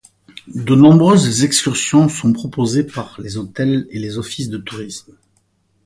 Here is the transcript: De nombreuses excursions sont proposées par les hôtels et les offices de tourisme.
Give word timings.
De 0.55 0.73
nombreuses 0.73 1.43
excursions 1.43 2.09
sont 2.09 2.33
proposées 2.33 2.83
par 2.83 3.21
les 3.21 3.37
hôtels 3.37 3.85
et 3.91 3.99
les 3.99 4.17
offices 4.17 4.49
de 4.49 4.57
tourisme. 4.57 5.15